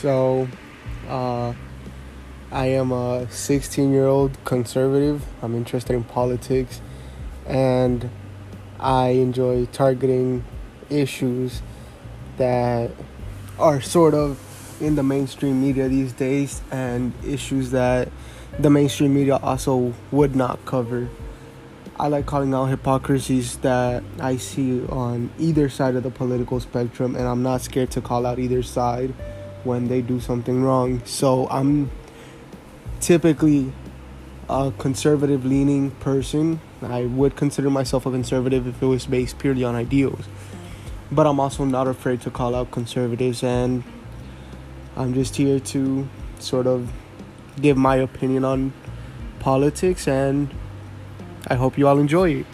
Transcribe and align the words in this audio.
So, 0.00 0.48
uh, 1.10 1.52
I 2.50 2.66
am 2.68 2.90
a 2.90 3.30
16 3.30 3.92
year 3.92 4.06
old 4.06 4.42
conservative. 4.46 5.22
I'm 5.42 5.54
interested 5.54 5.94
in 5.94 6.04
politics 6.04 6.80
and 7.46 8.08
I 8.78 9.08
enjoy 9.08 9.66
targeting 9.66 10.42
issues 10.88 11.60
that 12.38 12.92
are 13.58 13.82
sort 13.82 14.14
of 14.14 14.40
in 14.80 14.94
the 14.94 15.02
mainstream 15.02 15.60
media 15.60 15.86
these 15.86 16.14
days 16.14 16.62
and 16.70 17.12
issues 17.22 17.72
that 17.72 18.08
the 18.58 18.70
mainstream 18.70 19.12
media 19.12 19.36
also 19.36 19.92
would 20.12 20.34
not 20.34 20.64
cover. 20.64 21.10
I 21.98 22.08
like 22.08 22.24
calling 22.24 22.54
out 22.54 22.70
hypocrisies 22.70 23.58
that 23.58 24.02
I 24.18 24.38
see 24.38 24.82
on 24.86 25.28
either 25.38 25.68
side 25.68 25.94
of 25.94 26.04
the 26.04 26.10
political 26.10 26.58
spectrum, 26.58 27.14
and 27.14 27.28
I'm 27.28 27.42
not 27.42 27.60
scared 27.60 27.90
to 27.90 28.00
call 28.00 28.24
out 28.24 28.38
either 28.38 28.62
side 28.62 29.12
when 29.64 29.88
they 29.88 30.02
do 30.02 30.20
something 30.20 30.62
wrong. 30.62 31.02
So 31.04 31.48
I'm 31.48 31.90
typically 33.00 33.72
a 34.48 34.72
conservative 34.78 35.44
leaning 35.44 35.90
person. 35.92 36.60
I 36.82 37.06
would 37.06 37.36
consider 37.36 37.70
myself 37.70 38.06
a 38.06 38.10
conservative 38.10 38.66
if 38.66 38.82
it 38.82 38.86
was 38.86 39.06
based 39.06 39.38
purely 39.38 39.64
on 39.64 39.74
ideals. 39.74 40.24
But 41.12 41.26
I'm 41.26 41.40
also 41.40 41.64
not 41.64 41.86
afraid 41.86 42.20
to 42.22 42.30
call 42.30 42.54
out 42.54 42.70
conservatives, 42.70 43.42
and 43.42 43.82
I'm 44.96 45.14
just 45.14 45.36
here 45.36 45.60
to 45.60 46.08
sort 46.38 46.66
of 46.66 46.90
give 47.60 47.76
my 47.76 47.96
opinion 47.96 48.44
on 48.44 48.72
politics, 49.40 50.06
and 50.06 50.52
I 51.48 51.54
hope 51.56 51.76
you 51.78 51.88
all 51.88 51.98
enjoy 51.98 52.30
it. 52.30 52.46